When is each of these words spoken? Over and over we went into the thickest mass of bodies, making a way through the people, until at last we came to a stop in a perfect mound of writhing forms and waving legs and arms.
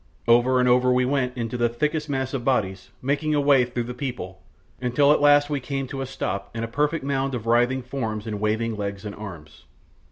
Over 0.27 0.59
and 0.59 0.67
over 0.67 0.91
we 0.91 1.05
went 1.05 1.37
into 1.37 1.57
the 1.57 1.69
thickest 1.69 2.09
mass 2.09 2.33
of 2.33 2.43
bodies, 2.43 2.89
making 3.03 3.35
a 3.35 3.39
way 3.39 3.65
through 3.65 3.83
the 3.83 3.93
people, 3.93 4.41
until 4.81 5.11
at 5.11 5.21
last 5.21 5.47
we 5.47 5.59
came 5.59 5.85
to 5.89 6.01
a 6.01 6.07
stop 6.07 6.49
in 6.57 6.63
a 6.63 6.67
perfect 6.67 7.03
mound 7.05 7.35
of 7.35 7.45
writhing 7.45 7.83
forms 7.83 8.25
and 8.25 8.39
waving 8.39 8.75
legs 8.75 9.05
and 9.05 9.13
arms. 9.13 9.65